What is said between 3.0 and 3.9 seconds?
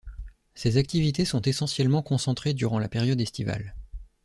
estivale.